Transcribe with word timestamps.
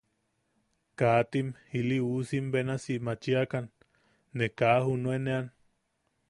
Katim 1.01 1.51
iliusim 1.79 2.47
benasi 2.55 2.97
machiakan, 3.09 3.69
ne 4.37 4.45
kaa 4.59 4.79
juʼunean... 4.87 5.45